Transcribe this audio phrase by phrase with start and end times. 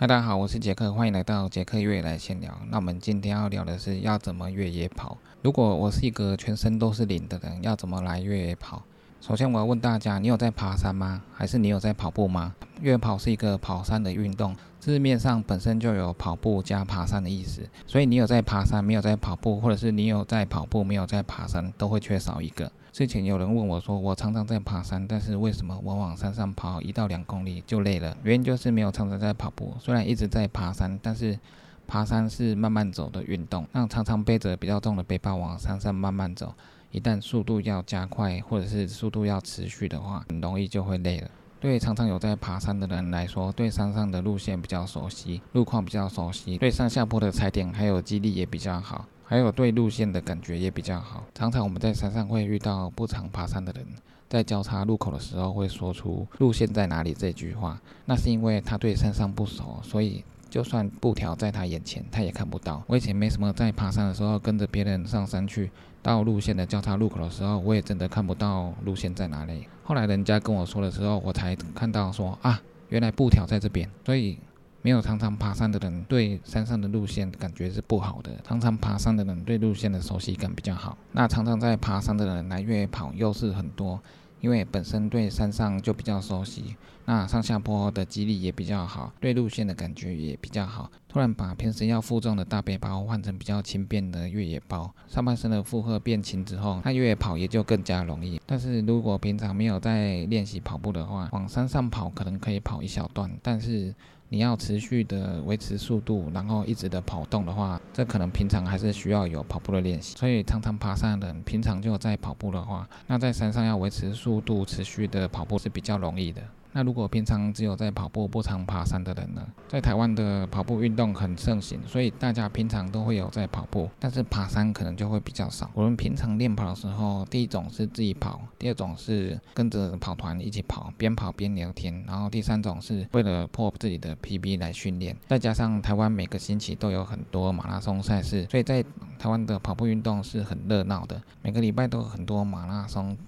[0.00, 2.56] 嗨，大家好，我是杰克，欢迎来到杰克越野来闲聊。
[2.70, 5.18] 那我们今天要聊的是要怎么越野跑。
[5.42, 8.80] 如果我是一个全身都是零的人，要怎么来越野跑？
[9.20, 11.20] 首先我要问大家，你有在爬山吗？
[11.34, 12.54] 还是你有在跑步吗？
[12.80, 22.70] 越野跑是一个跑山的运动，字面上本身就有跑步加爬山的意思，所以你有在爬山，没有在跑步，或者是你有在跑步，没有在爬山，都会缺少一个。
[22.92, 28.16] 之前有人问我说，我常常在爬山，但是为什么我往山上跑一到两公里就累了？
[28.22, 29.74] 原因就是没有常常在跑步。
[29.78, 31.38] 虽然一直在爬山，但是
[31.86, 36.54] 爬山是慢慢走的运动，那常常背着比较重的背包往山上慢慢走，
[36.90, 41.30] 一旦速度要加快或者是速度要持续的话，很容易就会累了。
[41.60, 49.04] 对常常有在爬山的人来说，对山上的路线比较熟悉，路况比较熟悉，对上下坡的踩点还有肌力也比较好。
[49.24, 51.24] 还有对路线的感觉也比较好。
[51.34, 53.84] 常常我们在山上会遇到不常爬山的人，
[54.28, 57.78] 在交叉路口的时候会说出“路线在哪里”这句话。
[58.06, 62.82] 那是因为他对山上不熟，所以就算布条在他眼前，他也看不到。
[62.86, 65.70] 我以前没什么在爬山的时候，跟着别人上山去，
[66.02, 69.66] 到路线的交叉路口的时候，我也真的看不到路线在哪里。
[69.84, 73.88] 后来人家跟我说的时候，我才看到说啊，原来布条在这边。
[74.04, 74.38] 所以。
[74.80, 78.30] 没有常常爬山的人，对山上的路线感觉是不好的。
[78.44, 80.96] 常常爬山的人对路线的熟悉感比较好。
[81.10, 84.00] 那常常在爬山的人来越野跑，优势很多，
[84.40, 86.76] 因为本身对山上就比较熟悉。
[87.04, 90.90] 那上下坡的肌力也比较好，对路线的感觉也比较好。
[91.08, 98.38] 突然把平时要负重的大背包换成比较轻便的越野包，上半身的负荷变轻之后，那越野跑也就更加容易。
[98.44, 103.94] 但是如果平常没有在练习跑步的话，往山上跑可能可以跑一小段，但是
[104.30, 110.16] 你要持续的维持速度，然后一直的跑动的话，这可能平常还是需要有跑步的练习。
[110.18, 116.42] 所以常常爬山的人，平常就在跑步的话，那在山上要维持速度、持续的跑步是比较容易的。
[116.78, 119.44] 那如果平常只有在跑步不常爬山的人呢？
[119.66, 125.68] 在台湾的跑步运动很盛行，所以大家平常都会有在跑步，但是爬山可能就会比较少。
[125.74, 135.16] 我们平常练跑的时候，第一种是自己跑，第二种是跟着跑团一起跑，边跑边聊天，然后第三种是为了破自己的 PB 来训练。
[135.26, 138.84] 再加上台湾每个星期都有很多马拉松赛事，所以在
[139.18, 143.18] 台湾的跑步运动是很热闹的，每个礼拜都有很多马拉松。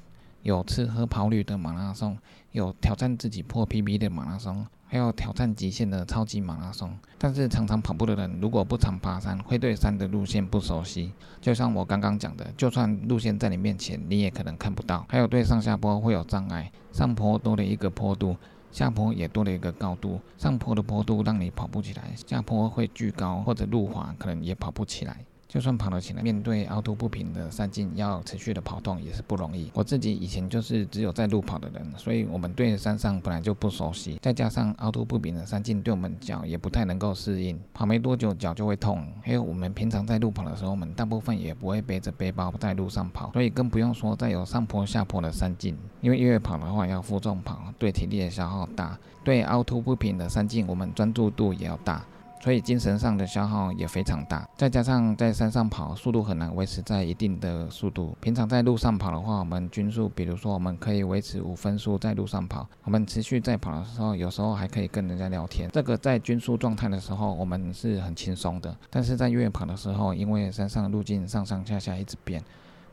[0.43, 2.17] 有吃喝跑旅的马拉松，
[2.53, 6.97] 有挑战自己破 PB 的马拉松，还有挑战极限的超级马拉松。
[7.19, 11.13] 但是常常跑步的人，如果不常爬山，会对山的路线不熟悉。
[11.41, 15.05] 就像我刚刚讲的，就算路线在你面前，你也可能看不到。
[15.09, 18.35] 还有对上下坡会有障碍，上坡多了一个坡度，
[18.73, 20.19] 下坡也多了一个高度。
[20.39, 25.25] 上坡的坡度让你跑不起来，下坡会巨高或者路滑，可能也跑不起来。
[25.51, 29.69] 就算跑得起来，面对凹凸不平的山径，要持续的跑动也是不容易。
[29.75, 39.05] 我自己以前就是只有在路跑的人，所以我们对山上本来就不熟悉，再加上凹凸不平的山径，对我们脚也不太能够适应，跑没多久脚就会痛。
[39.23, 45.77] 还有我们平常在路跑的时候，我们大部分也不会背着背包在路上跑，所以更不用说再有上坡下坡的山径。
[46.01, 52.05] 因为越野跑的话要负重跑，对体力的消耗大，对凹凸不平的山径，我们专注度也要大。
[52.43, 58.17] 所以精神上的消耗也非常大，再加上在山上跑，速度很难维持在一定的速度。
[58.21, 65.69] 平常在路上跑的话，我们均速，比如说我们可以维持五分速在路上跑，我们持续在跑的时候，有时候还可以跟人家聊天。
[65.71, 68.75] 这个在均速状态的时候，我们是很轻松的。
[68.89, 72.43] 但是在越野跑的时候，因为山上路径上上下下一直变，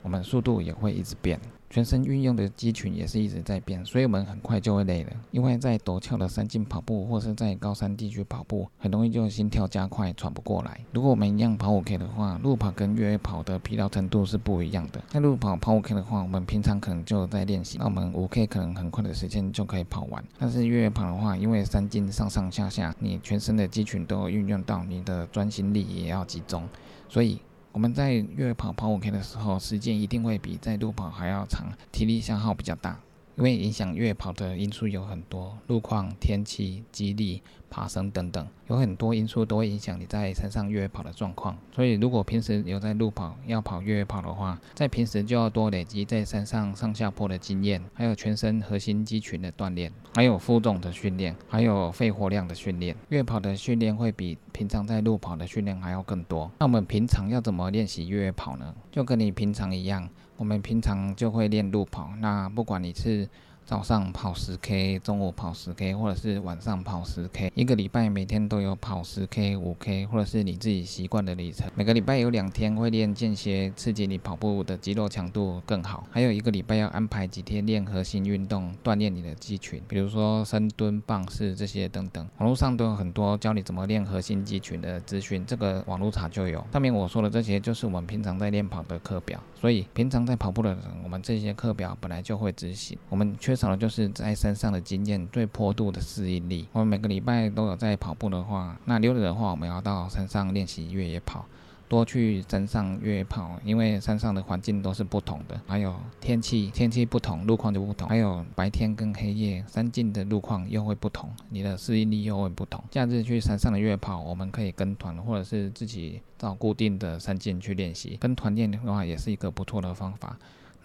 [0.08, 1.38] 我们速度也会一直变。
[1.70, 5.12] 全身运用的肌群也是一直在变，所以我们很快就会累了。
[5.32, 10.80] 因为在陡峭的山径跑步，或是在高山地区跑步，很容易就心跳加快，喘不过来。
[10.94, 15.04] 如果我们一样跑五 K 的话，路跑跟越野跑的疲劳程度是不一样的。
[15.10, 20.24] 在路跑跑五 K 的话，我们平常可能就在练习，那我们五 K 可能很快的时间就可以跑完。
[20.40, 26.64] 但是越野跑的话，因为山径上上下下，你全身的肌群都运用到，你的专心力也要集中，
[27.10, 27.42] 所以。
[27.78, 33.00] 我们在越野跑跑五 K 的时候，时间一定会比在路跑还要长，体力消耗比较大。
[33.38, 41.56] 因为影响越野跑的因素有很多，路况、天气、肌力、爬升等等，有很多因素都会影响你在山上越野跑的状况。
[41.72, 52.96] 所以，如果平时有在路跑，要跑越野跑的话，在平时就要多累积在山上上下坡的经验，还有全身核心肌群的锻炼，还有负重的训练，还有肺活量的训练。
[53.10, 56.50] 越野跑的训练会比平常在路跑的训练还要更多。
[56.58, 58.74] 那我们平常要怎么练习越野跑呢？
[58.92, 60.10] 就跟你平常一样。
[60.38, 63.28] 我们平常就会练路跑，那不管你是
[63.68, 71.70] 早上跑十 K，中午跑十 K，或者是晚上跑十 K，一个礼拜每天都有跑十 K、五 K，或者是你自己习惯的里程。
[71.76, 76.08] 每个礼拜有两天会练间歇，刺激你跑步的肌肉强度更好。
[76.10, 82.26] 还有一个礼拜要安排几天练核心运动，锻炼你的肌群，比如说深蹲、棒式这些等等。
[82.38, 86.66] 网络上都有很多教你怎么练核心肌群的资讯，这个网络查就有。
[86.72, 92.98] 上面我说的这些就是我们平常在练跑的课表，所以平常在跑步的人，我们这些课表本来就会执行。
[93.10, 96.66] 我们缺少的就是在山上的经验，对坡度的适应力。
[96.72, 101.46] 我们每个礼拜都有在跑步的话，那溜的话，我们要到山上练习越野跑。
[101.90, 112.84] 多去山上越野跑，因为山上的环境都是不同的，还有天气天气不同，路况就不同，还有白天跟黑夜山径的路况又会不同，你的适应力又会不同。
[112.92, 118.18] 假日去山上的越野跑，我们可以跟团，或者是自己找固定的山径去练习。
[118.20, 120.38] 跟团练的话，也是一个不错的方法。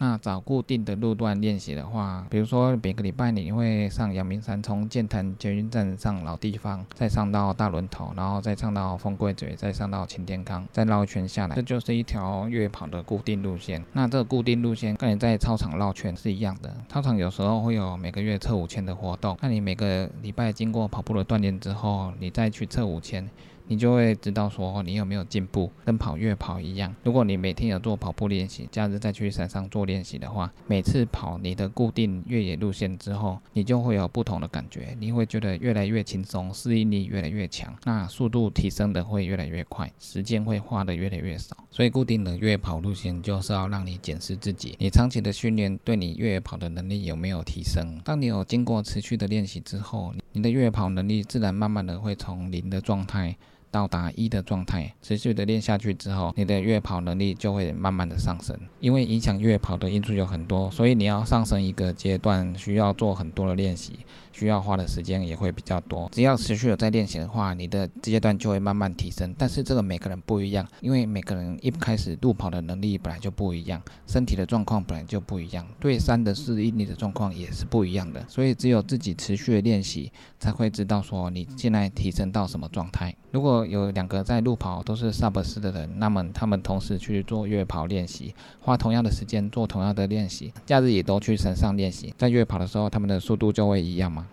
[0.03, 13.81] 那找固定的路段练习的话，比如说每个礼拜你会上阳明山，从剑潭捷运站上老地方，再上到大轮头，然后再上到丰贵嘴，再上到擎天岗，再绕一圈下来，这就是一条越野跑的固定路线。
[13.93, 16.77] 那这个固定路线跟你在操场绕圈是一样的。
[16.89, 23.31] 操场有时候会有每个月测五千的活动，那你每个礼拜经过跑步的锻炼之后，你再去测五千。
[23.67, 26.95] 你就会知道说你有没有进步，跟跑越跑一样。
[27.05, 41.57] 如果你每天有做跑步练习，假日再去山上做练习的话，每次跑你的固定越野路线之后，你就会有不同的感觉，你会觉得越来越轻松，适应力越来越强，那速度提升的会越来越快，时间会花的越来越少。
[41.71, 47.99] 所以固定的越野跑路线就是要让你检视自己，你长期的训练对你越野跑的能力有没有提升。
[48.05, 53.35] 当你有经过持续的练习之后，你的越野跑能力自然慢慢的会从零的状态。
[53.73, 58.57] 到达一的状态，持续的练下去之后，你的月跑能力就会慢慢的上升。
[58.79, 63.99] 因为影响月跑的因素有很多，所以你要上升一个阶段，需要做很多的练习。
[64.33, 66.09] 需要花的时间也会比较多。
[66.13, 69.35] 只要持续有在练习的话，你的阶段就会慢慢提升。
[69.39, 78.25] 但是这个每个人不一样，因为每个人一开始路跑的能力本来就不一样，身体的状况本来就不一样，对山的适应力的状况也是不一样的。
[78.29, 83.15] 所以只有自己持续的练习，才会知道说你现在提升到什么状态。
[83.31, 94.27] 如果有两个在路跑都是 sub 四的人，那么他们同时去做越野跑练习，花同样的时间做同样的练习，假日也都去山上练习，在越野跑的时候，他们的速度就会一样吗？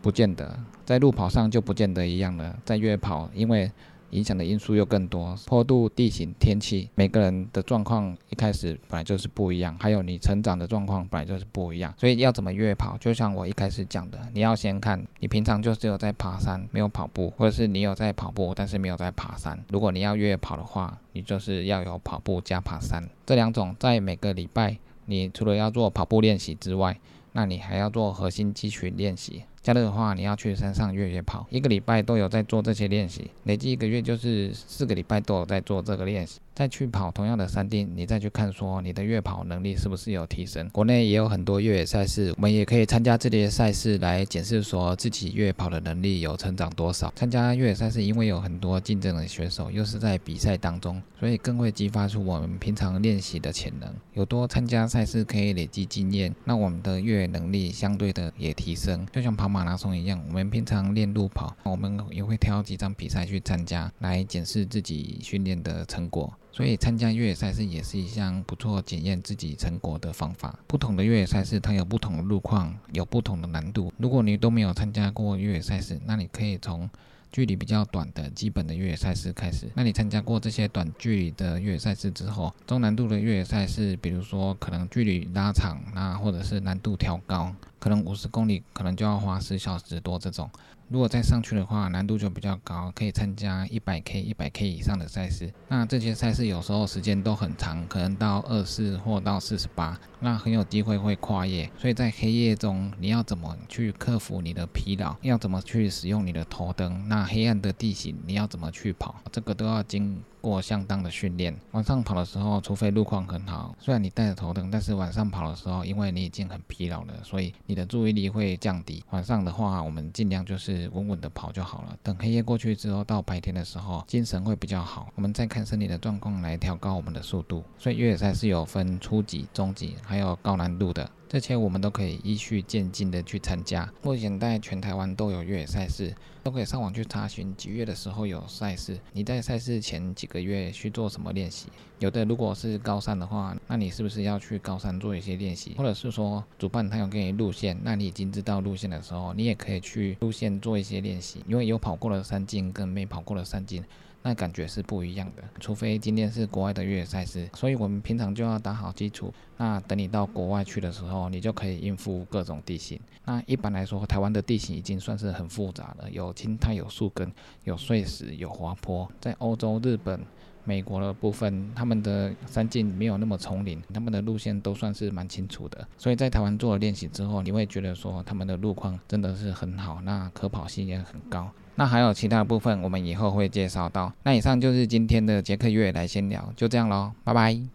[0.00, 2.56] 不见得，在路跑上就不见得一样了。
[2.64, 3.70] 在越野跑，因为
[4.10, 11.92] 影响的因素又更多，坡度、地形、天气，每个人的状况一开始本来就是不一样，还有你成长的状况本来就是不一样。
[11.98, 19.62] 所以要怎么越野跑，就像我一开始讲的，你要先看你平常就只有在爬山，没有跑步，或者是你有在跑步，但是没有在爬山。
[19.70, 26.98] 如果你要越野跑的话，你就是要有跑步加爬山这两种，在每个礼拜，你除了要做跑步练习之外，
[27.32, 29.42] 那你还要做核心肌群练习。
[29.62, 36.38] 假日的话，你要去山上越野跑，一个礼拜都有在做这些练习，累计一个月就是四个礼拜都有在做这个练习。
[36.54, 40.68] 再去跑同样的山地，你再去看说你的越跑能力是不是有提升。
[40.70, 47.12] 国内也有很多越野赛事，我们也可以参加这些赛事来检视说自己越跑的能力有成长多少。
[47.14, 53.88] 参加越野赛事，因为有很多竞争的选手，又是在比赛当中，所以更会激发出我们平常练习的潜能。
[54.14, 59.06] 有多参加赛事可以累积经验，那我们的越野能力相对的也提升。
[59.12, 66.32] 就像跑马拉松一样，我们平常练路跑，我们也会挑几场比赛去参加，来检视自己训练的成果。
[66.52, 70.58] 所以参加越野赛事也是一项不错检验自己成果的方法。
[70.66, 73.92] 不同的越野赛事它有不同的路况，有不同的难度。
[73.96, 76.88] 如果你都没有参加过越野赛事，那你可以从
[77.30, 79.66] 距离比较短的基本的越野赛事开始。
[79.74, 90.50] 那你参加过这些短距离的越野赛事之后，中难度的越野赛事，比如说可能距离拉长，那或者是难度调高，可能五十公里可能就要花十小时多这种。
[90.88, 95.52] 如果再上去的话，难度就比较高，可以参加一百 K、一百 K 以上的赛事。
[95.68, 101.70] 那这些赛事有时候时间都很长，可能到二四或到四十八，那很有机会会跨夜。
[101.78, 105.14] 所以在黑夜中，你要怎么去克服你的疲劳？
[105.20, 107.06] 要怎么去使用你的头灯？
[107.06, 109.14] 那黑暗的地形你要怎么去跑？
[109.30, 110.18] 这个都要经。
[110.40, 119.04] 过相当的训练，晚上跑的时候，除非路况很好，虽然你带着头灯，但是晚上跑的时候，因为你已经很疲劳了，所以你的注意力会降低。
[119.10, 121.96] 晚上的话，我们尽量就是稳稳的跑就好了。
[122.02, 125.08] 等黑夜过去之后，到白天的时候，精神会比较好。
[125.14, 127.64] 我们再看身体的状况来调高我们的速度。
[127.78, 131.08] 所以越野赛是有分初级、中级，还有高难度的。
[131.28, 133.86] 这些我们都可以依序渐进的去参加。
[134.02, 138.98] 目前在全台湾都有越野赛事，都可以上网去查询几月的时候有赛事。
[139.12, 141.66] 你在赛事前几个月去做什么练习？
[141.98, 145.74] 有的如果是高山的话，那你是不是要去高山做一些练习？
[145.76, 153.84] 或者是说主办他有给你路线，那你已经知道路线的时候，你也可以去路线做一些练习，因为有跑过的山径跟没跑过的山径。
[154.28, 159.32] 那感觉是不一样的，除非今天是国外的越野赛事，所以我们平常就要打好基础。
[159.56, 163.00] 那等你到国外去的时候，你就可以应付各种地形。
[163.24, 167.32] 那一般来说，台湾的地形已经算是很复杂了，有青苔、有树根、
[167.64, 169.10] 有碎石、有滑坡。
[169.18, 170.20] 在欧洲、日本、
[170.62, 175.88] 美国的部分，他们的山径没有那么丛林，他们的路线都算是蛮清楚的。
[175.96, 181.50] 所以在台湾做了练习之后，你会觉得说他们的路况真的是很好，那可跑性也很高。
[181.78, 184.12] 那还有其他的部分，我们以后会介绍到。
[184.24, 187.68] 那以上就是今天的杰克月来闲聊，就这样喽，拜拜。